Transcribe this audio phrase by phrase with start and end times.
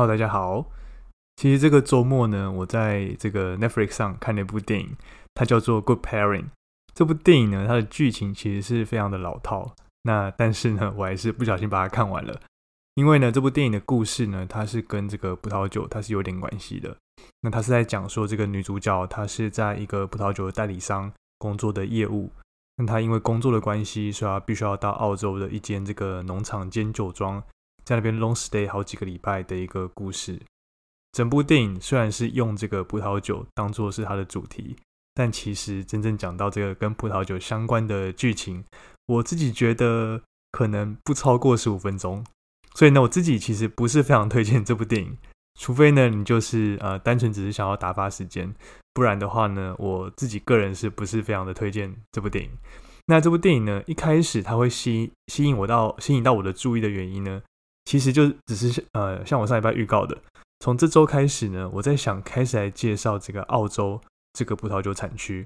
[0.00, 0.64] 好大家好。
[1.36, 4.96] 其实这个周末呢，我在这个 Netflix 上看了一部电影，
[5.34, 6.44] 它叫做《Good Pairing》。
[6.94, 9.74] 这部电影呢，它的剧情其实是非常的老套。
[10.04, 12.40] 那但是呢，我还是不小心把它看完了。
[12.94, 16.96] 因为呢，这部电影的故事呢，它是跟这个葡萄酒它是有点关系的。
[17.42, 22.30] 那它是在讲说，这个女主角她是在一个葡萄酒的代理商工作的业务。
[22.76, 27.42] 那她因为工作的关系，所以她必须要到澳洲的一间这个农场兼酒庄，
[27.90, 30.40] 在那边 long stay 好几个礼拜的一个故事。
[31.10, 34.76] 整部电影虽然是用这个葡萄酒当做是它的主题，
[35.12, 38.62] 但其实真正讲到这个跟葡萄酒相关的剧情，
[39.06, 40.22] 我自己觉得
[40.52, 42.24] 可能不超过十五分钟。
[42.76, 45.18] 所以呢，我自己其实不是非常推荐这部电影，
[45.58, 48.54] 除非呢你就是呃单纯只是想要打发时间，
[48.94, 52.52] 不然的话呢，我自己个人是不是非常的推荐这部电影。
[53.06, 57.42] 那这部电影呢，一开始它会吸吸引我到吸引到我的注意的原因呢，
[57.90, 60.16] 其实就只是呃像我上礼拜预告的。
[60.60, 64.00] 从这周开始呢，我在想开始来介绍这个澳洲
[64.32, 65.44] 这个葡萄酒产区。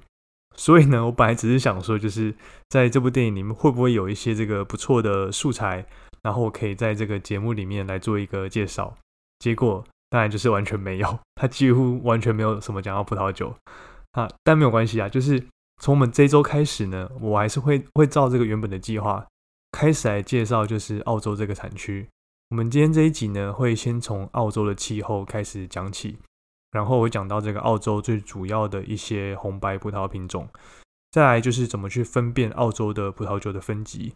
[0.55, 2.35] 所以呢，我本来只是想说，就是
[2.69, 5.83] 在这部电影里面会不会有一些这个不错的素材，
[6.21, 8.93] 然后我可以在这个节目里面来做一个介绍。
[9.39, 13.55] 结果当然就是完全没有， 它几乎完全没有什么讲到葡萄酒
[14.11, 14.29] 啊。
[14.43, 15.43] 但没有关系啊，就是
[15.81, 19.25] 从我们这周开始呢，我还是会会照这个原本的计划
[19.71, 22.07] 开始来介绍，就是澳洲这个产区。
[22.55, 26.17] 我们今天这一集呢，会先从澳洲的气候开始讲起，
[26.71, 30.47] 然后会讲到这个澳洲最主要的一些红白葡萄品种，
[31.11, 34.13] 再来就是怎么去分辨澳洲的葡萄酒的分级。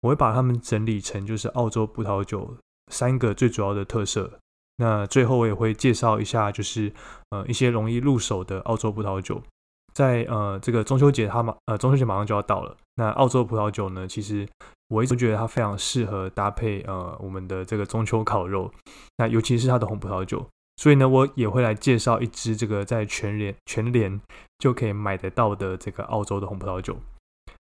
[0.00, 2.56] 我会把它们整理成就是澳洲葡萄酒
[2.90, 4.38] 三个最主要的特色。
[4.78, 6.94] 那最后我也会介绍一下，就是
[7.28, 9.42] 呃一些容易入手的澳洲葡萄酒。
[9.92, 12.76] 在呃这个中秋节，它马呃中秋节马上就要到了。
[12.96, 14.48] 那澳洲葡萄酒呢，其实。
[14.88, 18.70] 我一直觉得它非常适合搭配呃我们的这个中秋烤肉，
[19.16, 24.20] 那尤其是它的红葡萄酒，所以呢我也会来介绍一支这个在全联全联
[24.58, 26.94] 就可以买得到的这个澳洲的红葡萄酒。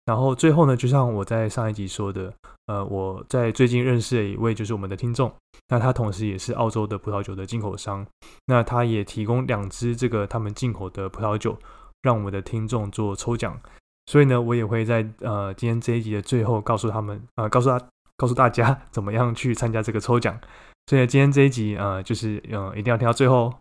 [0.05, 2.31] 然后最后呢，就像我在上一集说的，
[2.67, 5.33] 呃我在最近认识了一位就是我们的听众，
[5.69, 8.05] 那他同时也是澳洲的葡萄酒的进口商，
[8.45, 11.57] 那他也提供两支这个他们进口的葡萄酒，
[12.05, 13.59] 让我们的听众做抽奖。
[14.05, 17.83] 所以呢，我也会在呃今天这一集的最后告诉他们，呃，告诉他，
[18.15, 20.39] 告诉大家 怎么样去参加这个抽奖。
[20.85, 23.51] 所以今天这一集，呃，就是呃一定要听到最后。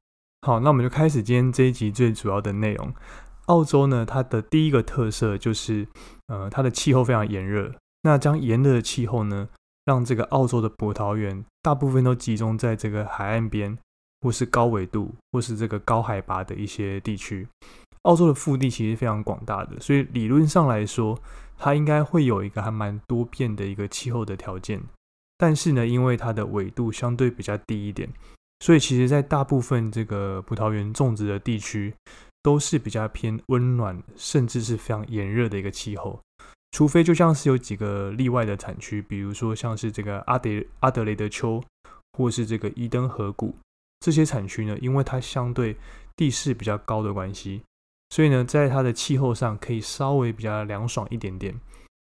[0.46, 2.92] 好，那我们就开始今天这一集最主要的内容。
[3.46, 5.88] 澳洲呢，它的第一个特色就是，
[6.26, 7.72] 呃，它的气候非常炎热。
[8.02, 9.48] 那将炎热的气候呢，
[9.86, 13.78] 让这个澳洲的葡萄园大部分都集中在这个海岸边，
[14.20, 17.48] 或是高纬度，或是这个高海拔的一些地区。
[18.04, 21.18] 澳洲的腹地其实非常广大的，所以理论上来说，
[21.58, 24.80] 它应该会有一个还蛮多变的一个气候的条件。
[25.36, 28.08] 但是呢，因为它的纬度相对比较低一点，
[28.60, 31.92] 所以其实在大部分这个葡萄园种植的地区，
[32.42, 36.20] 都是比较偏温暖，甚至是非常炎热的一个气候。
[36.70, 40.50] 除非就像是有几个例外的产区，比如说像是这个阿德
[40.80, 41.62] 阿德雷德丘，
[42.12, 43.56] 或是这个伊登河谷
[44.00, 45.76] 这些产区呢，因为它相对
[46.16, 47.62] 地势比较高的关系。
[48.14, 51.52] 所以呢，在它的气候上可以稍微比较凉爽一点点，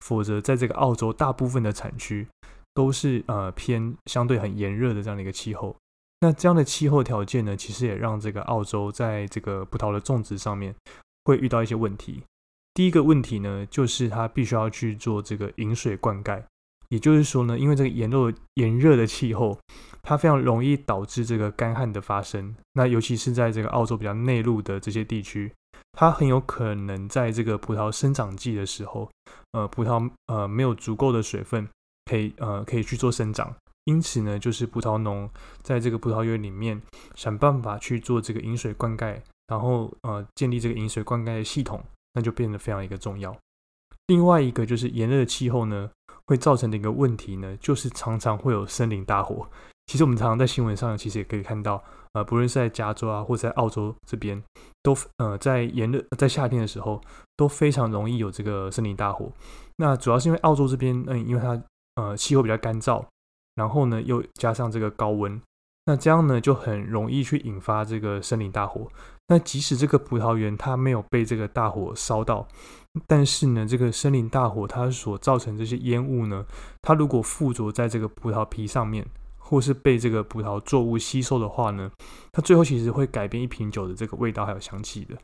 [0.01, 2.27] 否则在这个澳洲大部分的产区
[2.73, 5.73] 都是呃偏相对很炎热的这样的一个气候。
[6.19, 10.75] 那这样的气候条件呢，其实也让这个澳洲在这个葡萄的种植上面
[11.23, 12.21] 会遇到一些问题。
[12.73, 16.43] 第一个问题呢，就是它必须要去做这个饮水灌溉，
[16.89, 19.57] 也就是说呢，因为这个炎热炎热的气候，
[20.01, 22.53] 它非常容易导致这个干旱的发生。
[22.73, 25.49] 那尤其是在这个澳洲比较内陆的这些地区。
[25.93, 29.09] 它很有可能在这个葡萄生长季的时候，
[29.51, 31.67] 呃，葡萄呃没有足够的水分，
[32.05, 33.55] 可以呃可以去做生长，
[33.85, 35.29] 因此呢，就是葡萄农
[35.61, 36.81] 在这个葡萄园里面
[37.15, 41.83] 想办法去做这个饮水灌溉，然后呃建立这个饮水灌溉的系统，
[42.13, 43.35] 那就变得非常一个重要。
[44.07, 45.89] 另外一个就是炎热的气候呢，
[46.25, 49.47] 会造成的一个问题呢，就是常常会有森林大火。
[49.87, 51.83] 其实我们常常在新闻上其实也可以看到。
[52.13, 54.39] 呃，不论是在加州啊，或者在澳洲这边，
[54.83, 57.01] 都呃在炎热在夏天的时候，
[57.35, 59.31] 都非常容易有这个森林大火。
[59.77, 61.59] 那主要是因为澳洲这边，嗯，因为它
[61.95, 63.03] 呃气候比较干燥，
[63.55, 65.41] 然后呢又加上这个高温，
[65.87, 68.87] 那这样呢就很容易去引发这个森林大火。
[69.27, 72.47] 那即使这个葡萄园它没有被这个大火烧到，
[73.07, 76.45] 但是呢，这个森林大火它所造成这些烟雾呢，
[76.83, 79.03] 它如果附着在这个葡萄皮上面。
[79.53, 81.91] 或是被这个葡萄作物吸收的话呢，
[82.31, 85.15] 它最后其实会改变一瓶酒的这个味道还有香气的。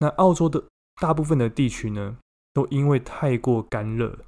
[0.00, 0.60] 那澳洲的
[1.00, 2.16] 大部分的地区呢，
[2.52, 4.18] 都因为太过干热，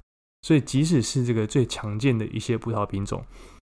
[0.43, 3.25] 所以即使是这个最强健的一些葡萄品种，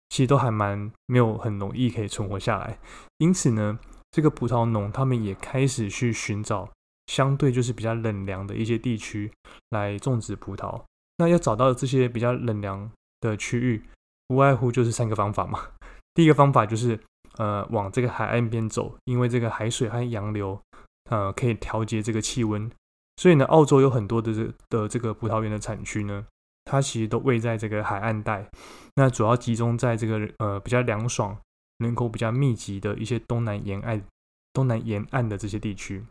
[0.09, 2.79] 其实都还蛮没有很容易可以存活下来。
[3.19, 3.77] 因此呢，
[4.09, 6.67] 这个葡萄农他们也开始去寻找
[7.05, 9.31] 相对就是比较冷凉的一些地区
[9.69, 10.81] 来种植葡萄。
[11.19, 12.89] 那要找到这些比较冷凉
[13.21, 13.83] 的区域，
[14.29, 15.59] 无外乎就是三个方法嘛。
[16.13, 16.99] 第一个方法就是
[17.37, 20.59] 呃往这个海岸边走，因为这个海水和洋流
[21.09, 22.69] 呃可以调节这个气温。
[23.17, 26.25] 所以呢，澳洲有很多的这的这个葡萄园的产区呢，
[26.65, 28.47] 它其实都位在这个海岸带，
[28.95, 31.35] 那主要集中在这个呃比较凉爽、
[31.79, 34.03] 人口比较密集的一些东南沿岸、
[34.53, 36.05] 东南沿岸的这些地区。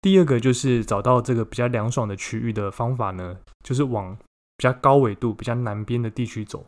[0.00, 4.16] 第二个就是找到这个比较凉爽的区域的方法呢，就是往
[4.56, 6.66] 比较高纬度、比较南边的地区走。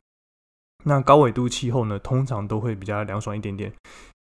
[0.89, 3.73] 那高纬度气候呢，通常都会比较凉爽一点点。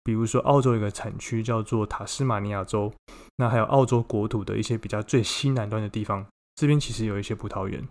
[0.02, 2.92] 比如说，澳洲有个产区叫做塔斯马尼亚州，
[3.36, 6.26] 那还有澳洲国土的一些比较最西南端的地方，
[6.56, 7.86] 这边其实有一些葡萄园。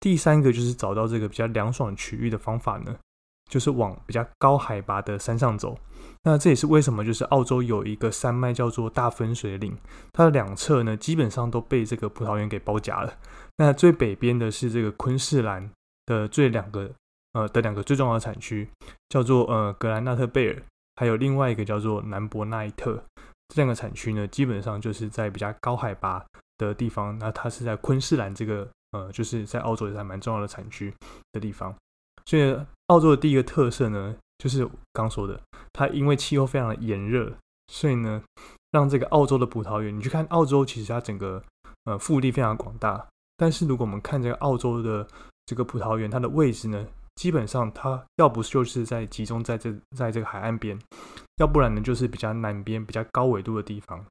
[0.00, 2.96] 第三个就是找到这个比较凉爽区域的方法呢，
[3.48, 5.78] 就是往比较高海拔的山上走。
[6.24, 9.76] 那这也是为什么，就是澳洲有一个山脉叫做大分水岭，
[10.12, 13.14] 它的两侧呢基本上都被这个葡萄园给包夹了。
[13.58, 15.70] 那最北边的是这个昆士兰
[16.06, 16.90] 的最两个
[17.32, 18.68] 呃的两个最重要的产区，
[19.08, 20.62] 叫做呃格兰纳特贝尔。
[20.96, 23.02] 还有另外一个叫做南伯奈特，
[23.48, 26.22] 这两个产区呢，基本上就是在比较高海拔
[26.58, 27.18] 的地方。
[27.18, 30.92] 那它是在昆士兰这个呃，就是在澳洲也是蛮重要的产区
[31.32, 31.74] 的地方。
[32.26, 32.54] 所以
[32.88, 35.40] 澳洲的第一个特色呢，就是刚说的，
[35.72, 37.32] 它因为气候非常的炎热，
[37.68, 38.22] 所以呢，
[38.70, 41.42] 让这个澳洲的葡萄园，你去看澳洲，其实它整个
[41.84, 43.04] 呃腹地非常广大。
[43.38, 45.08] 但是如果我们看这个澳洲的
[45.46, 46.86] 这个葡萄园，它的位置呢？
[47.14, 50.78] 基本上，它要不就是在集中在这，在这个海岸边，
[51.36, 54.04] 要不然呢，就是比较南边、比较高纬度的地方，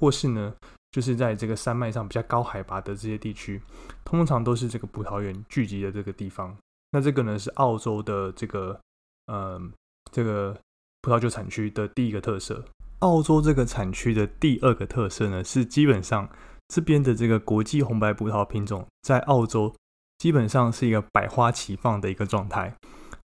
[0.00, 0.54] 或是呢，
[0.92, 3.60] 就是在这个山脉上比较高海拔的这些地区，
[4.04, 6.56] 通常都是这个葡萄园聚集的这个地方。
[6.92, 8.78] 那这个呢，是澳洲的这个，
[9.26, 9.72] 嗯，
[10.12, 10.56] 这个
[11.02, 12.64] 葡萄酒产区的第一个特色。
[13.00, 16.28] 澳洲这个产区的第二个特色呢，是基本上
[16.68, 19.74] 这边的这个国际红白葡萄品种在澳洲。
[20.18, 22.74] 基本上是一个百花齐放的一个状态。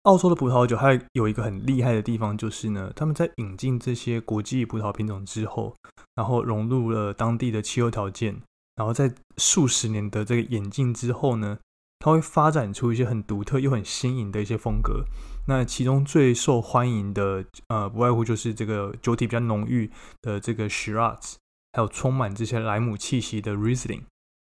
[0.02, 5.76] 澳洲的葡萄酒还有一个很厉害的地方，就是呢，他们在引进这些国际葡萄品种之后，
[6.14, 8.40] 然后融入了当地的气候条件，
[8.76, 11.58] 然后在数十年的这个演进之后呢，
[11.98, 15.04] 它会发展出一些很独特又很新颖的一些风格。
[15.46, 19.90] 那其中最受欢迎的，呃，不外乎就是这个酒体比较浓郁
[20.22, 21.34] 的这个 Shiraz，
[21.72, 24.04] 还有充满这些莱姆气息的 Riesling。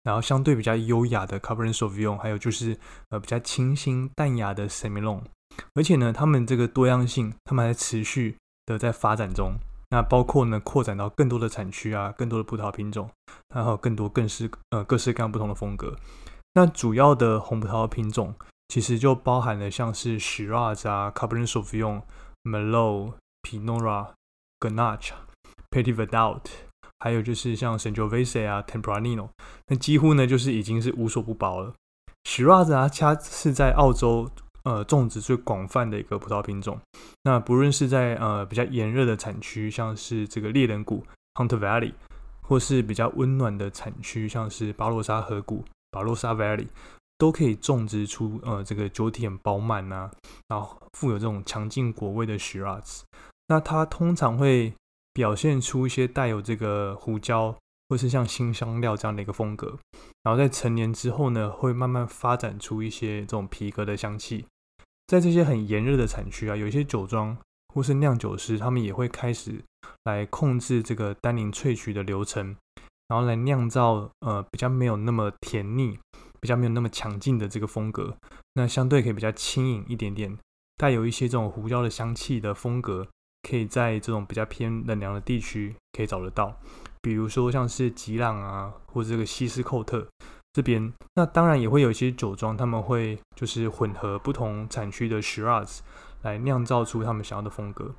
[0.05, 2.79] 然后相对比较优雅的 Cabernet Sauvignon，还有就是
[3.11, 5.23] 呃比较清新淡雅的 Semillon，
[5.75, 8.37] 而且呢，他们这个多样性，他们还持续
[8.67, 9.59] 的在发展中。
[9.91, 13.11] 那包括呢，扩展到更多的产区啊，更多的葡萄品种，
[13.55, 15.97] 然后更多更是呃各式各样不同的风格。
[16.55, 18.35] 那主要的红葡萄品种
[18.69, 22.03] 其实就包含了像是 Shiraz 啊，Cabernet Sauvignon、
[22.45, 24.09] Merlot、Pinot Noir、
[24.61, 25.13] Grenache、
[25.71, 26.68] Petit Verdot。
[27.01, 29.29] 还有就是像 Sangiovese 啊，Tempranillo，
[29.69, 31.73] 那几乎呢就是已经是无所不包了。
[32.25, 34.29] Shiraz 啊，它是在澳洲
[34.65, 36.79] 呃种植最广泛的一个葡萄品种。
[37.23, 41.05] 那不论是在呃比较炎热的产区，像是这个猎人谷
[41.35, 41.93] Hunter Valley，
[42.43, 46.67] 或是比较温暖的产区，像是巴洛沙河谷 b a r o s a Valley，
[47.17, 50.11] 都可以种植出呃这个酒体很饱满呐，
[50.49, 53.03] 然后富有这种强劲果味的 Shiraz。
[53.47, 54.75] 那它通常会。
[55.13, 57.57] 表现出一些带有这个胡椒
[57.89, 59.79] 或是像新香料这样的一个风格，
[60.23, 64.45] 然后在成年之后呢，会慢慢发展出一些这种皮革的香气。
[65.07, 67.37] 在这些很炎热的产区啊，有一些酒庄
[67.75, 69.65] 或是酿酒师，他们也会开始
[70.05, 72.55] 来控制这个单宁萃取的流程，
[73.09, 75.99] 然后来酿造呃比较没有那么甜腻、
[76.41, 78.19] 比较没有那么强劲的这个风格。
[78.53, 80.37] 那相对可以比较轻盈一点点，
[80.77, 83.09] 带有一些这种胡椒的香气的风格。
[83.43, 86.55] 可以在这种比较偏冷凉的地区可以找得到，
[87.01, 90.07] 比如说像是吉朗啊，或者这个西斯寇特
[90.53, 90.93] 这边。
[91.15, 95.79] 那当然也会有一些酒庄，他们会就是混合不同产区的 Shiraz
[96.23, 97.95] 来酿造出他们想要的风格。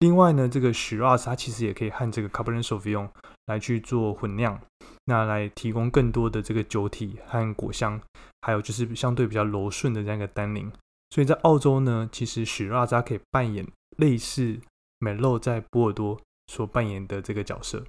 [0.00, 3.08] 另外呢，这个 Shiraz 它其实也可以和这个 Cabernet Sauvignon
[3.46, 4.60] 来去做混酿，
[5.06, 7.98] 那来提供更多的这个酒体和果香，
[8.42, 10.70] 还有就是相对比较柔顺的这样一个单宁。
[11.08, 13.66] 所以在澳洲呢，其实 Shiraz 它可以扮演
[13.96, 14.60] 类似。
[14.98, 17.84] 美露在波尔多所扮演的这个角色。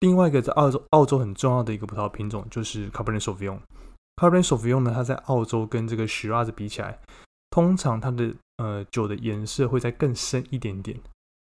[0.00, 3.60] 另外一个在澳洲，澳洲很重要的一个葡萄品种就是 Cabernet Sauvignon。
[4.16, 6.98] Cabernet Sauvignon 呢，它在澳洲跟这个 Shiraz 比起来，
[7.50, 10.98] 通常它的呃酒的颜色会再更深一点点。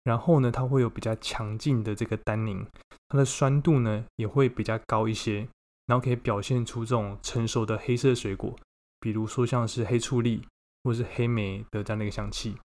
[0.04, 2.68] 然后呢，它会有比较强劲的这个单宁，
[3.08, 5.48] 它的酸度呢也会比较高一些。
[5.86, 8.54] 然后可以表现出这种成熟的黑色水果，
[9.00, 10.46] 比如说像是黑醋栗，
[10.84, 12.58] 或是黑莓的这样的一个香气。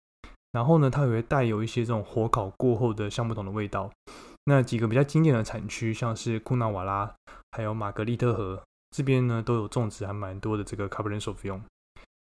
[0.53, 3.91] 然后呢，它也会带有一些这种火烤过后的橡木桶的味道。
[4.45, 7.13] 那几个比较经典的产区，像是库纳瓦拉，
[7.51, 11.61] 还有玛格丽特河这边呢，都有种植还蛮多的这个 kabrino 手柄。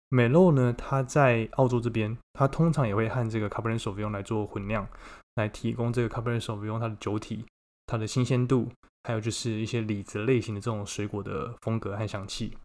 [0.09, 4.07] 美露呢，它在澳洲这边，它通常也会和这个 c a b e r n e t s a u v i g
[4.07, 4.87] n 来做混酿，
[5.35, 6.79] 来提供这个 c a b e r n e t s a u v i g n
[6.79, 7.45] 它的酒体、
[7.85, 8.69] 它的新鲜度，
[9.03, 12.57] 还有就是一些李子类型的这种水果的风格和香气。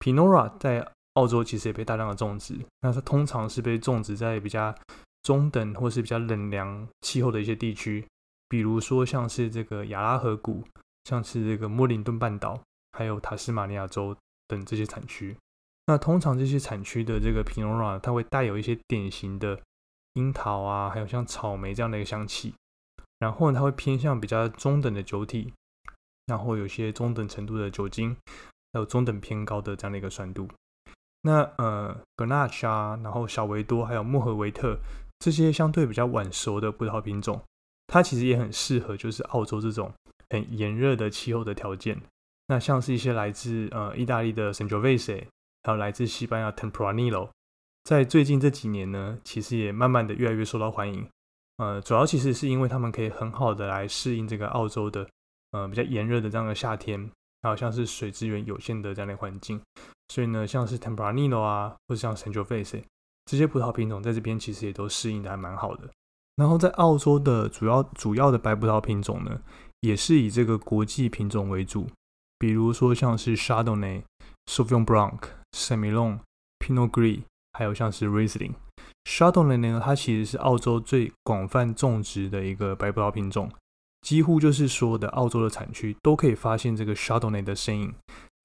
[0.00, 4.74] Pinot 在澳洲其实也被大量的种植，那它通常是被种植在比较
[5.22, 8.06] 中等或是比较冷凉气候的一些地区，
[8.48, 10.62] 比如说像是这个亚拉河谷，
[11.04, 12.60] 像是这个莫林顿半岛，
[12.92, 15.36] 还有塔斯马尼亚州等这些产区。
[15.86, 19.58] 那通常这些产区的这个皮诺拉，它会带有一些典型的
[20.14, 22.52] 樱桃啊，还有像草莓这样的一个香气，
[23.18, 25.52] 然后呢，它会偏向比较中等的酒体，
[26.26, 28.16] 然后有些中等程度的酒精，
[28.72, 30.48] 还有中等偏高的这样的一个酸度。
[31.22, 34.78] 那呃，格纳什啊，然后小维多，还有莫赫维特
[35.18, 37.42] 这些相对比较晚熟的葡萄品种，
[37.88, 39.92] 它其实也很适合就是澳洲这种
[40.30, 42.00] 很炎热的气候的条件。
[42.48, 45.24] 那像是一些来自呃意大利的 Sangiovese，
[45.64, 47.30] 还有来自西班牙 Tempranillo，
[47.82, 51.04] 在最近这几年呢，其实也慢慢的越来越受到欢迎。
[51.56, 55.08] 呃，主要其实是因为他们可以很好的来适应这个澳洲的
[55.50, 57.10] 呃比较炎热的这样的夏天，
[57.42, 59.60] 还有像是水资源有限的这样的环境。
[60.08, 62.82] 所以呢，像是 Tempranillo 啊，或者像 Sangiovese
[63.24, 65.90] 这些葡萄品种，在这边其实也都适应的还蛮好的。
[66.36, 69.40] 然后在澳洲的主要主要的白葡萄品种呢，
[69.80, 71.86] 也是以这个国际品种为主，
[72.38, 74.02] 比如说像是 Chardonnay、
[74.46, 75.18] Sauvignon Blanc、
[75.52, 76.20] s e m i l o n、
[76.58, 77.22] Pinot Gris，
[77.54, 78.52] 还有像是 Riesling。
[79.04, 83.50] Chardonnay 呢，它其实是澳洲最广泛种植的一个白葡萄品种，
[84.02, 87.94] 几乎就是所有的澳洲的产区都可以发现这个 Chardonnay 的身影。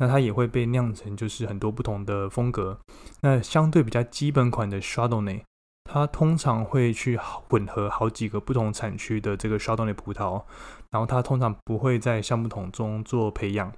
[0.01, 2.79] 那它也会被酿成，就是很多不同的风格。
[3.21, 5.43] 那相对比较基本款的 Chardonnay，
[5.83, 10.41] 它通常会去混合好几个不同产区的这个 Chardonnay 葡萄，
[10.89, 13.71] 然后它通常不会在橡木桶中做培养。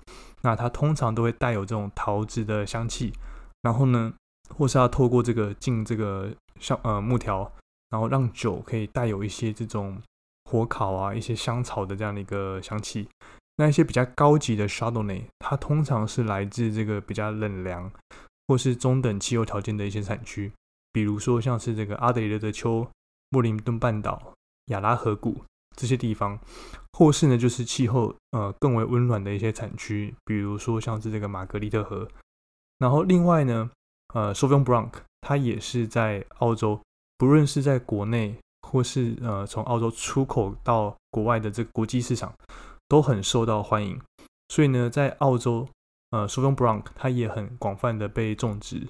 [0.43, 3.11] 那它通常都会带有这种桃子的香气，
[3.61, 4.13] 然后呢，
[4.55, 7.51] 或是要透过这个进这个橡呃木条，
[7.89, 10.01] 然后让酒可以带有一些这种
[10.49, 13.09] 火烤啊、一些香草的这样的一个香气。
[13.57, 17.91] 那一些比较高级的 Shardony，它通常是来自这个比较冷凉
[18.47, 20.51] 或是中等气候条件的一些产区，
[20.91, 22.87] 比如说像是这个阿德雷德丘、
[23.29, 24.33] 莫林顿半岛、
[24.65, 25.43] 亚拉河谷
[25.75, 26.39] 这些地方，
[26.93, 32.07] 或是呢就是气候呃更为温暖的一些产区，比如说像是这个玛格丽特河。
[32.79, 33.69] 然后另外呢，
[34.15, 34.91] 呃，Sauvignon Blanc
[35.21, 36.81] 它也是在澳洲，
[37.19, 38.35] 不论是在国内
[38.67, 42.33] 或是呃从澳洲出口到国外的这个国际市场。
[42.93, 43.99] 都很受到欢迎，
[44.49, 45.67] 所以呢，在澳洲，
[46.11, 48.87] 呃，Sauvignon Blanc 它也很广泛的被种植。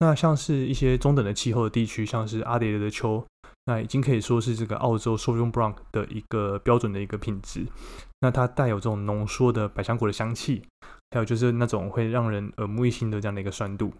[0.00, 3.24] 那像是一些中等的气候的地区，像是阿德雷德丘，
[3.64, 7.66] 那已经可以说是这个澳洲 Sauvignon Blanc 的一个标准的一个品质。
[8.20, 10.62] 那它带有这种浓缩的百香果的香气，
[11.12, 13.90] 还有就是那种会让人耳目一新的这样的一个酸度。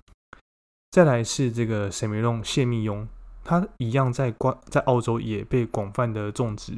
[0.91, 3.09] 再来是这个 Semillon 谢密雍，
[3.43, 6.75] 它一样在关在澳洲也被广泛的种植。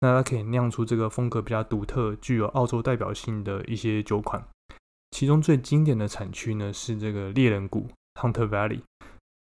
[0.00, 4.42] 那它可以酿出这个风格比较独特、具有澳洲代表性的一些酒款，
[5.10, 8.80] 其中最经典的产区呢是这个猎人谷 （Hunter Valley）。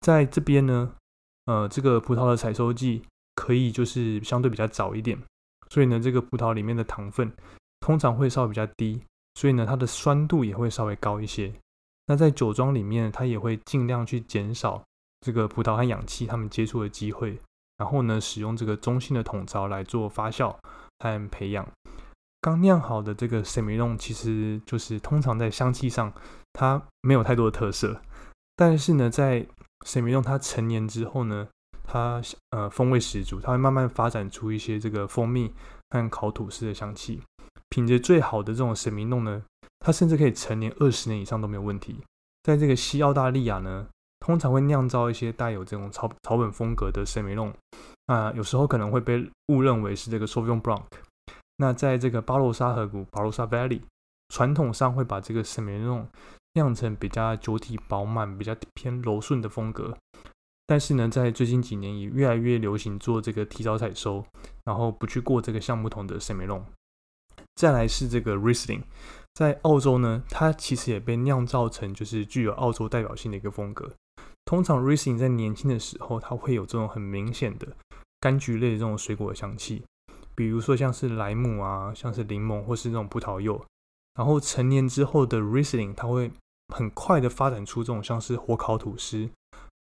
[0.01, 0.93] 在这边呢，
[1.45, 3.03] 呃，这个葡萄的采收季
[3.35, 5.17] 可以就是相对比较早一点，
[5.69, 7.31] 所以呢，这个葡萄里面的糖分
[7.79, 9.01] 通常会稍微比较低，
[9.35, 11.53] 所以呢，它的酸度也会稍微高一些。
[12.07, 14.83] 那在酒庄里面，它也会尽量去减少
[15.21, 17.37] 这个葡萄和氧气它们接触的机会。
[17.79, 20.53] 然后呢，使用这个中性的桶槽来做发酵
[20.99, 21.65] 和培养。
[22.41, 26.13] 刚酿好的这个神明弄其实就是通常在香气上
[26.53, 28.01] 它没有太多的特色，
[28.55, 29.47] 但是呢，在
[29.85, 31.47] 神明弄它成年之后呢，
[31.83, 32.21] 它
[32.51, 35.53] 呃风味十足，它会慢慢发展出一些这个蜂蜜
[35.89, 37.21] 和烤吐司的香气。
[37.69, 39.43] 品质最好的这种神明弄呢，
[39.79, 42.03] 它甚至可以成年二十年以上都没有问题。
[42.43, 43.87] 在这个西澳大利亚呢。
[44.19, 47.53] 通常会酿造一些带有这种草草本风格的 Semillon，
[48.05, 50.83] 啊，有时候可能会被误认为是这个 Sauvignon Blanc。
[51.57, 53.81] 那在这个巴罗沙河谷 （Barossa Valley），
[54.29, 56.05] 传统上会把这个 Semillon
[56.53, 59.97] 酿成比较酒体饱满、比较偏柔顺的风格。
[60.67, 64.23] 但是呢，在最近几年也越来越流行做这个提早采收，
[64.65, 66.63] 然后不去过这个橡木桶的 Semillon。
[67.55, 68.83] 再来是这个 Riesling，
[69.33, 73.91] 在澳洲呢，它其实也被酿造成就是具有澳洲代表性的一个风格。
[74.49, 77.67] 通常 Riesling 在年轻的时候，它会有这种很明显的
[78.19, 79.83] 柑橘类的这种水果的香气，
[80.33, 83.63] 比如说像是莱姆啊，像是柠檬或是这种葡萄柚。
[84.15, 86.31] 然后成年之后的 Riesling，它会
[86.73, 89.29] 很快的发展出这种像是火烤吐司、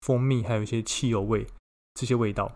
[0.03, 1.45] 蜂蜜，还有一些汽油味
[1.95, 2.53] 这些味道，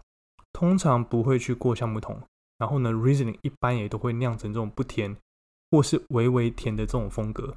[0.53, 2.23] 通常不会去过橡木桶。
[2.59, 5.17] 然后呢，Riesling 一般也都会酿成这种不甜
[5.73, 7.57] 或是微微甜的这种风格。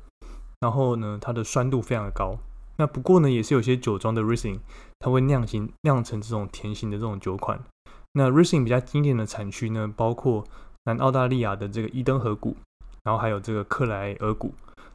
[0.60, 2.36] 然后呢，它的酸度非常的高。
[2.79, 4.59] 那不过呢，也是有些酒庄的 Riesling
[5.00, 7.59] 它会酿型酿成这种甜型的这种酒款。
[8.13, 10.45] 那 Riesling 比较经典的产区呢，包括
[10.86, 12.55] 南澳大利亚的这个伊登河谷，
[13.03, 14.53] 然后还有这个克莱尔谷。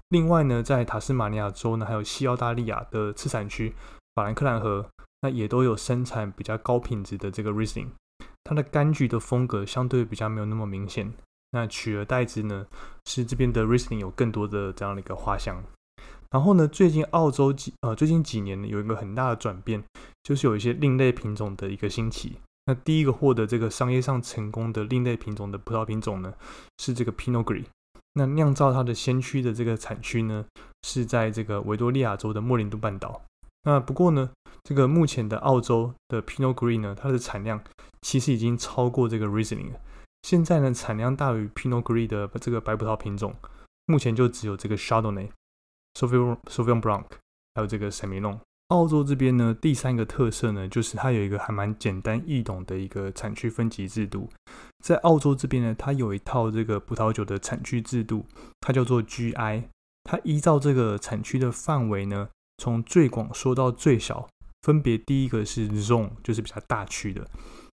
[0.09, 3.75] 另外呢，在塔斯马尼亚州呢，还有西澳大利亚的次产区
[4.15, 4.89] 法兰克兰河，
[5.21, 7.89] 那也都有生产比较高品质的这个 Riesling。
[8.45, 11.13] 它的柑橘的风格相对比较没有那么明显。
[11.51, 12.67] 那取而代之呢，
[13.05, 15.63] 是这边的 Riesling 有更多的这样的一个花香。
[16.31, 19.83] 然后呢，最近澳洲几呃最近几年呢，有一个很大的转变，
[20.23, 22.39] 就是有一些另类品种的一个兴起。
[22.67, 26.33] 那第一个获得这个商业上成功的另类品种的葡萄品种呢，
[26.79, 27.67] 是这个 Pinot Gris。
[28.15, 30.45] 那酿造它的先驱的这个产区呢，
[30.83, 33.23] 是在这个维多利亚州的莫林顿半岛。
[33.65, 34.31] 那不过呢，
[34.63, 37.63] 这个目前的澳洲的 Pinot Gris 呢，它的产量
[38.03, 39.81] 其实已经超过这个 Riesling 了。
[40.23, 43.35] 现在呢，产量大于 Pinot Gris 的这个白葡萄品种，
[43.87, 45.29] 目前就只有这个 Chardonnay、
[45.95, 47.05] Sauvignon Sauvignon Blanc，
[47.55, 48.41] 还有这个 s e m i l o n。
[48.69, 54.29] 澳洲这边呢，第三个特色呢，就是它有一个还蛮简单易懂的一个产区分级制度。
[54.83, 58.25] 在澳洲这边呢，它有一套这个葡萄酒的产区制度，
[58.61, 59.65] 它叫做 GI。
[60.05, 64.29] 它依照这个产区的范围呢，从最广说到最小，
[64.63, 67.23] 分别第一个是 Zone，就是比较大区的；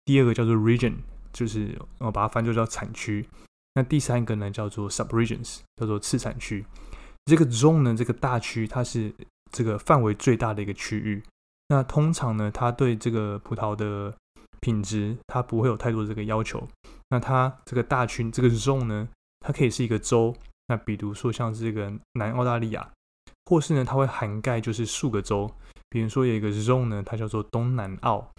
[0.06, 0.98] 第二个叫做 Region，
[1.34, 3.28] 就是我把它翻作叫产区。
[3.74, 6.66] 那第三个呢，叫做 Subregions，叫做次产区。
[7.26, 9.14] 这个 Zone 呢，这个大区它是。
[9.52, 11.24] 这个范围最大的一个区域，
[11.70, 14.14] 那通常呢，它对这个葡萄的
[14.60, 16.68] 品质，它不会有太多这个要求。
[17.10, 19.08] 那它这个大区这个 zone 呢，
[19.40, 20.36] 它可以是一个州，
[20.68, 22.92] 那比如说像这个南澳大利亚，
[23.46, 25.50] 或是呢，它会涵盖就是数个州，
[25.90, 28.30] 比如说有一个 zone 呢，它叫做东南澳，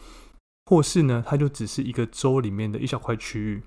[0.66, 3.62] 或是呢，它就只是一个州里面的一小块区域。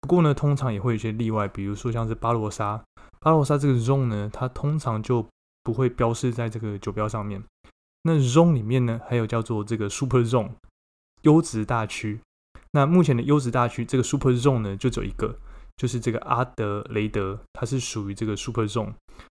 [0.00, 2.84] 不过呢，通常也会有一些例外，比如说像是巴罗沙，
[3.24, 5.26] 巴罗沙这个 zone 呢，它通常就
[5.62, 7.42] 不会标示在这个酒标上面。
[8.02, 10.50] 那 zone 里面呢，还有叫做这个 super zone
[11.22, 12.20] 优质大区。
[12.72, 15.34] 那目前的优质大区，这个 super zone 呢，就只有一个，
[15.78, 18.92] 就是这个阿德雷德，它是属于这个 super zone。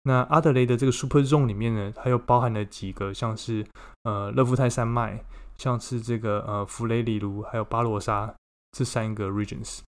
[0.04, 3.66] 那阿德雷德这个 super zone 里面呢，它又包含了几个，像是
[4.04, 5.22] 呃勒夫泰山脉，
[5.58, 8.34] 像是这个呃弗雷里卢，还有巴罗沙
[8.72, 9.80] 这三个 regions。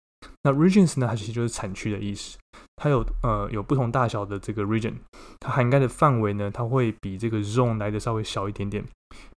[0.42, 2.36] 那 regions 呢，它其实就是产区的意思。
[2.76, 4.94] 它有呃有不同大小的这个 region，
[5.40, 8.84] 它涵盖的范围呢，它会比这个 zone 来的稍微小一点点。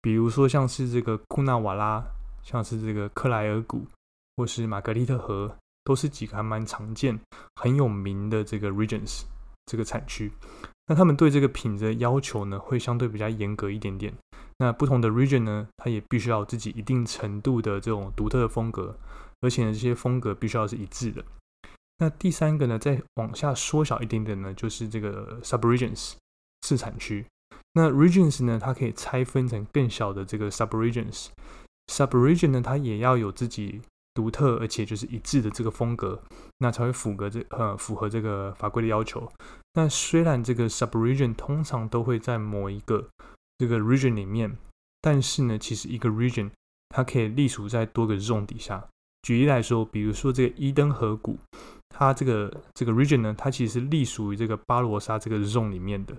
[0.00, 2.02] 比如说像是这个库纳瓦拉，
[2.42, 3.86] 像是这个克莱尔谷，
[4.36, 7.18] 或是玛格丽特河，都是几个还蛮常见、
[7.56, 9.22] 很有名的这个 regions
[9.66, 10.30] 这个产区。
[10.86, 14.14] 那他们对这个品质的要求呢，会相对比较严格一点点。
[14.58, 18.96] 那不同的 region 呢，它也必须要有自己一定程度的这种独特的风格。
[19.42, 21.22] 而且呢，这些风格必须要是一致的。
[21.98, 26.12] 那第三个呢，再往下缩小一点点呢，就是这个 subregions
[26.62, 27.24] 次产区。
[27.72, 31.28] 那 regions 呢，它可以拆分成更小的这个 subregions。
[31.92, 33.80] subregion 呢，它也要有自己
[34.14, 36.22] 独特而且就是一致的这个风格，
[36.58, 39.30] 那才会符合这呃符合这个法规的要求。
[39.74, 43.08] 那虽然这个 subregion 通常都会在某一个
[43.58, 44.56] 这个 region 里面，
[45.00, 46.50] 但是呢，其实一个 region
[46.88, 48.88] 它可以隶属在多个 zone 底下。
[49.22, 51.36] 举例来说，比如说这个伊登河谷，
[51.88, 56.14] 它这个这个 region 呢，它其实隶属于这个巴罗沙这个 zone 里面的。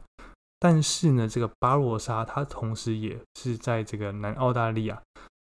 [0.60, 5.00] 但是呢，这个巴罗沙它同时也是在这个南澳大利亚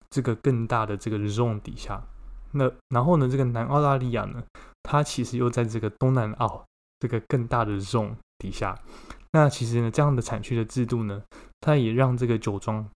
[0.09, 2.03] 这个更大的这个 zone 底下。
[2.51, 4.43] 那然后呢，这个南澳大利亚呢，
[4.83, 6.65] 它其实又在这个东南澳
[6.99, 8.77] 这个更大的 zone 底下。
[9.31, 11.21] 那其实呢，这样的产区的制度呢，
[11.61, 12.89] 它也让这个酒庄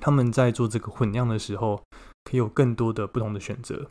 [0.00, 1.82] 他们在做这个混酿的时候，
[2.24, 3.88] 可以有更多的不同的选择。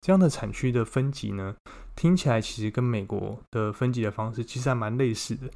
[0.00, 1.54] 这样的产区的分级呢，
[1.94, 5.48] 听起来其实跟美国的分级的方式其实还蛮类似的。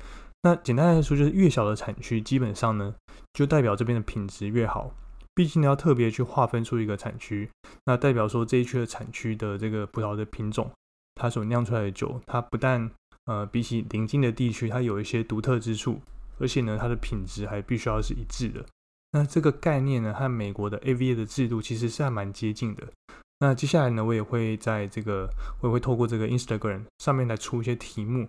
[0.43, 2.95] 那简单来说，就是越小的产区，基本上呢，
[3.33, 4.93] 就代表这边的品质越好。
[5.35, 7.51] 毕竟你要特别去划分出一个产区，
[7.85, 10.71] 那代表说这一区的产区的这个葡萄的品种，
[11.15, 12.91] 它所酿出来的酒，它不但
[13.27, 16.01] 呃比起邻近的地区，它有一些独特之处，
[16.39, 18.65] 而且呢，它的品质还必须要是一致的。
[19.13, 22.87] 那这个概念呢，和美国的 AVA 的制度其实是还蛮接近的。
[23.39, 25.29] 那接下来呢，我也会在这个，
[25.61, 28.29] 我也会透过这个 Instagram 上面来出一些题目，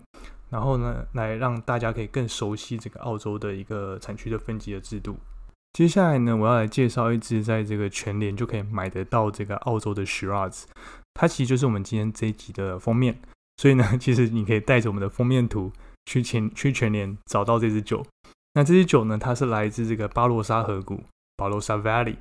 [0.50, 5.16] 然后呢，来让大家可以更熟悉这个澳洲的一个产区的分级的制度。
[5.72, 10.64] 接下来呢，我要来介绍一支在这个全联就可以买得到这个澳洲的 Shiraz，
[11.14, 13.18] 它其实就是我们今天这一集的封面。
[13.56, 15.72] 所以呢， 其实你可以带着我们的封面图
[16.04, 18.04] 去全去全联找到这支酒。
[18.54, 21.02] 那这支酒呢，它是来自这个巴罗沙河谷
[21.36, 22.16] （Barossa Valley）。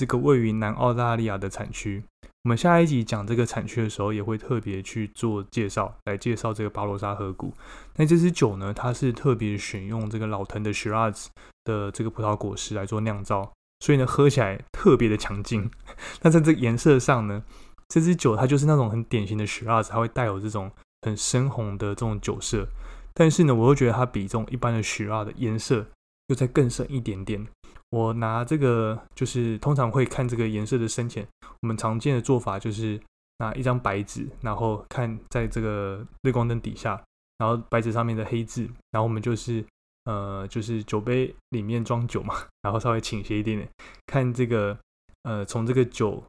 [0.00, 2.02] 这个位于南澳大利亚的产区。
[2.44, 7.52] 我们下一集讲这个产区的时候，也会特别去做介绍，来介绍这个巴罗沙河谷。
[7.96, 11.26] 那这支酒呢，它是特别选用这个老藤的 Shiraz
[11.64, 15.70] 的这个葡萄果实来做酿造，所以呢，喝起来特别的强劲。
[16.22, 17.42] 那在这个颜色上呢，
[17.86, 22.66] 这支酒它就是那种很典型的 Shiraz，它会带有这种很深红的这种酒色。
[23.12, 25.84] 但是呢，我又觉得它比这种一般的 Shiraz 的颜色
[26.28, 27.46] 又再更深一点点。
[27.90, 31.26] 我拿这个就是通常会看这个颜色的深浅。
[31.62, 32.98] 我们常见的做法就是
[33.38, 37.02] 拿一张白纸，然后看在这个日光灯底下，
[37.38, 39.64] 然后白纸上面的黑字，然后我们就是
[40.04, 43.68] 呃就是酒杯里面装酒嘛，然后稍微倾斜一点点，
[44.06, 44.78] 看这个
[45.24, 46.22] 呃从这个酒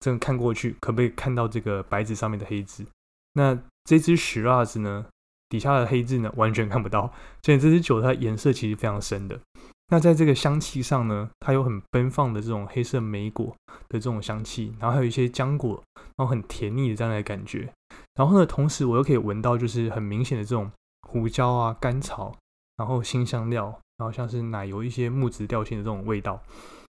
[0.00, 2.86] 这样看过去，可不可以看到这个白纸上面的黑字？
[3.32, 5.06] 那这支石蜡子呢，
[5.48, 9.38] 底下的黑字呢完全看不到，所以这支酒它颜色其实非常深的。
[9.88, 13.54] 那在这个香气上呢，它有很奔放的这种黑色莓果
[13.88, 15.80] 的这种香气，然后还有一些浆果，
[16.16, 17.72] 然后很甜腻的这样的感觉。
[18.14, 20.70] 然后呢，同时我又可以闻到就是很明显的这种
[21.02, 22.34] 胡椒啊、甘草，
[22.76, 26.42] 然后新香料，然后像是奶油一些木质调性的这种味道。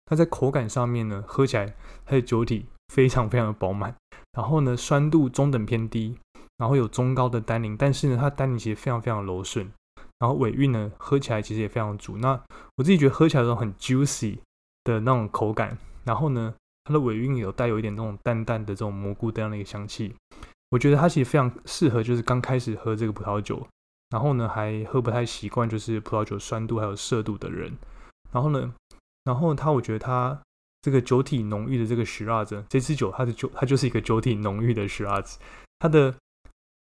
[0.06, 1.66] 它在口感上面呢，喝起来
[2.06, 3.94] 它的酒体非常非常的饱满，
[4.32, 6.16] 然后呢酸度中等偏低，
[6.56, 9.70] 然后有中高的单宁，但是呢它单宁其实非常非常柔顺。
[10.18, 12.16] 然后尾韵呢，喝起来其实也非常足。
[12.16, 12.40] 那
[12.76, 14.38] 我自己觉得喝起来都很 juicy
[14.84, 15.76] 的那种口感。
[16.04, 20.14] 然后呢，它的尾韵有带有一点那种淡淡的这种蘑菇这样的一个香气。
[20.70, 23.66] 我觉得它其实非常适合，就是刚开始喝这个葡萄酒，
[24.08, 27.76] 然后呢还喝不太习惯就是葡萄酒酸度还有涩度的人。
[28.32, 28.72] 然后呢，
[29.24, 30.40] 然后它我觉得它
[30.80, 35.34] 这个酒体浓郁的这个 Shiraz，这支酒它的酒它就是一个酒体浓郁的 Shiraz，
[35.78, 36.14] 它的。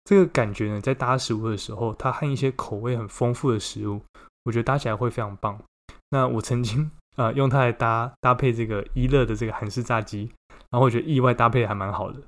[0.08, 4.00] 这个感觉呢，在搭食物的时候，它和一些口味很丰富的食物，
[4.44, 5.60] 我觉得搭起来会非常棒。
[6.08, 10.32] 那我曾经啊 用它来搭搭配这个一乐的这个韩式炸鸡，
[10.70, 12.18] 然后我觉得意外搭配还蛮好的。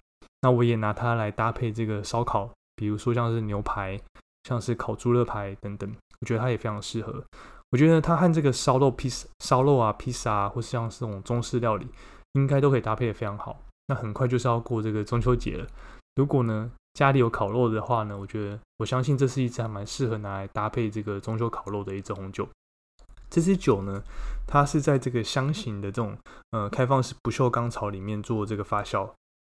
[0.42, 3.98] 那我也拿它来搭配这个烧烤，比如说像是牛排，
[4.44, 5.90] 像是烤猪肋排等等，
[6.20, 7.24] 我觉得它也非常适合。
[7.70, 11.86] 我觉得它和这个烧肉披萨、烧肉啊、披萨啊，或是像这种中式料理，
[12.34, 13.58] 应该都可以搭配的非常好。
[13.86, 15.66] 那很快就是要过这个中秋节了，
[16.16, 16.70] 如果呢？
[16.94, 22.48] 家里有烤肉的话呢，我觉得我相信这是一支还蛮适合拿来搭配这个中秋烤肉的一支红酒。
[23.30, 24.02] 这支酒呢，
[24.46, 26.18] 它是在这个箱型的这种
[26.50, 29.08] 呃开放式不锈钢槽里面做这个发酵，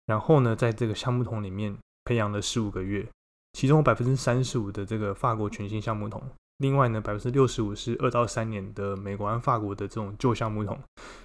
[0.06, 3.06] 然后呢，在这个橡木桶里面培养了十五个月，
[3.52, 6.24] 其中百分之三十五的这个法国全新橡木桶。
[6.60, 10.80] 另外呢，百分之六十五是二到三年的美国和法国的这种旧橡木桶，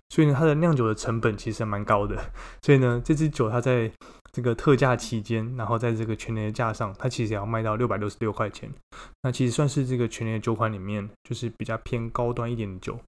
[0.09, 2.17] 所以呢，它的酿酒的成本其实蛮高的。
[2.63, 3.89] 所以呢，这支酒它在
[4.33, 8.73] 这个特价期间，然后在这个全年的价上，它其实也要卖到六百六十六块钱。
[9.23, 12.99] 那其实算是这个全年酒款里面就是比较偏高端一点的酒。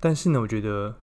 [0.00, 0.94] 但是呢，我觉得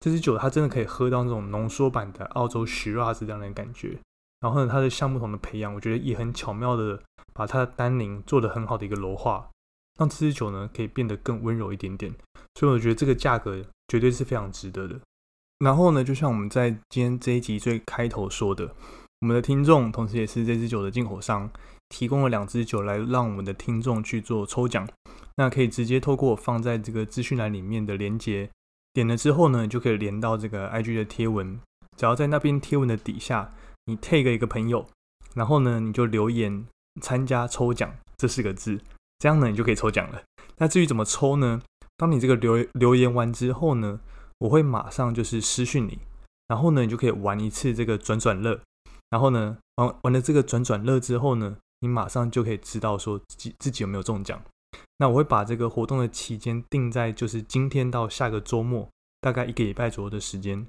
[0.00, 3.98] 这支酒它真的可以喝到那种浓缩版的澳洲 Shiraz 这样的感觉。
[4.40, 7.02] 然后呢，它的橡木桶的培养，我觉得也很巧妙的
[7.34, 9.48] 把它的单宁做的很好的一个柔化。
[9.98, 12.14] 让这支酒呢可以变得更温柔一点点，
[12.54, 15.00] 所以我觉得这个价格绝对是非常值得的。
[15.58, 18.72] 然后呢，就像我们在今天这一集最开头说的，
[19.20, 21.50] 我们的听众同时也是这支酒的进口商，
[21.88, 24.88] 提供了两支酒来让我们的听众去做抽奖。
[25.36, 28.48] 那可以直接透过放在这个资讯栏里面的连接，
[28.92, 31.60] 点了之后呢，就可以连到这个 IG 的贴文。
[31.96, 33.52] 只要在那边贴文的底下，
[33.86, 34.86] 你 tag 一个朋友，
[35.34, 36.66] 然后呢，你就留言
[37.00, 38.80] 参加抽奖这四个字。
[39.18, 40.22] 这样呢，你就可以抽奖了。
[40.58, 41.60] 那至于怎么抽呢？
[41.96, 43.98] 当你这个留留言完之后呢，
[44.38, 45.98] 我会马上就是私讯你，
[46.46, 48.60] 然后呢，你就可以玩一次这个转转乐。
[49.10, 54.40] 然后呢，玩玩了这个转转乐之后呢，你马上就可以知道说自己自己有没有中奖。
[54.98, 58.88] 那我会把这个活动的期间定在就是今天到下个周末，
[59.20, 60.66] 大概一个礼拜左右的时间。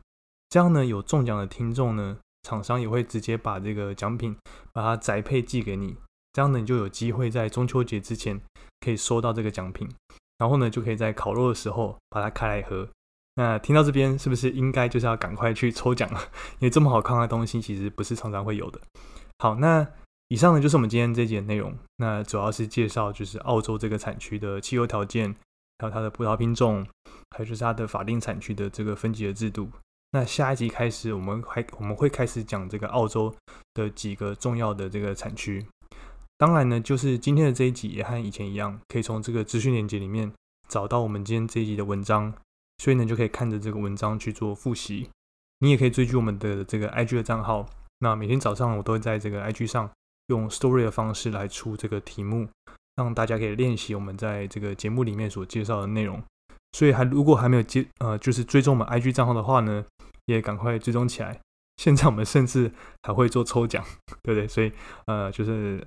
[0.49, 4.37] 这样呢，有中奖的听众呢，厂商也会直接把这个奖品
[4.71, 5.97] 把它宅配寄给你。
[6.31, 8.39] 这样呢，你就有机会在中秋节之前
[8.79, 9.89] 可以收到这个奖品，
[10.37, 12.87] 然后呢，就可以在烤肉的时候把它开来喝。
[13.35, 16.19] 那听到这边，是不是应该就是要赶快去抽奖了？
[16.59, 18.81] 因为这么好看的东西，其实不是常常会有的。
[19.37, 19.87] 好，那
[20.27, 21.73] 以上呢就是我们今天这节内容。
[21.97, 25.33] 那主要是介绍就是澳洲这个产区的气候条件，
[25.77, 26.85] 还有它的葡萄品种，
[27.31, 29.69] 还有就是它的法定产区的这个分级的制度。
[30.11, 33.33] 那下一集开始，我们还我们会开始讲这个澳洲
[33.75, 35.65] 的几个重要的这个产区。
[36.37, 40.31] 当然呢，就是今天的这一集也和以前一样，可以从这个资讯链接里面
[40.67, 42.33] 找到我们今天这一集的文章，
[42.79, 45.07] 所以呢就可以看着这个文章去做复习。
[45.59, 47.67] 你也可以追剧我们的这个 IG 的账号，
[47.99, 49.87] 那每天早上我都会在这个 IG 上
[50.27, 52.47] 用 Story 的方式来出这个题目，
[52.95, 56.23] 让大家可以练习我们在这个节目里面所介绍的内容。
[56.71, 59.83] 所以还如果还没有接呃就是追踪我们 IG 账号的话呢，
[60.25, 61.39] 也赶快追踪起来。
[61.77, 62.71] 现在我们甚至
[63.03, 63.83] 还会做抽奖，
[64.21, 64.47] 对不对？
[64.47, 64.71] 所以
[65.07, 65.85] 呃，就是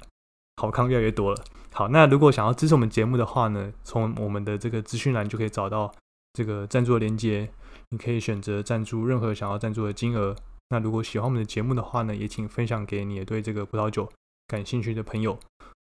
[0.57, 1.45] 好康越来越多了。
[1.73, 5.95] 好，那如果想要支持我们节目的话呢，从我们的这个资讯栏就可以找到
[6.33, 7.51] 这个赞助的链接，
[7.91, 10.35] 你可以选择赞助任何想要赞助的金额。
[10.71, 14.09] 那如果喜欢我们的节目的话呢，也请分享给你对这个葡萄酒
[14.47, 15.39] 感兴趣的朋友，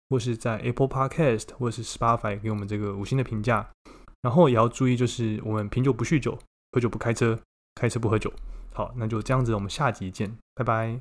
[0.10, 3.69] 或是在 Apple Podcast 或是 Spotify 给我们这个五星的评价。
[4.21, 6.38] 然后也要注意，就是我们品酒不酗酒，
[6.71, 7.39] 喝酒不开车，
[7.75, 8.31] 开车不喝酒。
[8.73, 10.99] 好，那就这样子，我们下集见，拜拜。